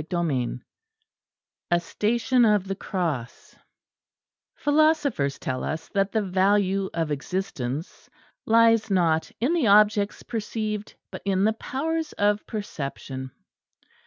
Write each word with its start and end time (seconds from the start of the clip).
CHAPTER 0.00 0.26
XI 0.30 0.60
A 1.72 1.78
STATION 1.80 2.44
OF 2.46 2.68
THE 2.68 2.74
CROSS 2.74 3.54
Philosophers 4.54 5.38
tell 5.38 5.62
us 5.62 5.88
that 5.90 6.10
the 6.12 6.22
value 6.22 6.88
of 6.94 7.10
existence 7.10 8.08
lies 8.46 8.90
not 8.90 9.30
in 9.42 9.52
the 9.52 9.66
objects 9.66 10.22
perceived, 10.22 10.94
but 11.10 11.20
in 11.26 11.44
the 11.44 11.52
powers 11.52 12.14
of 12.14 12.46
perception. 12.46 13.30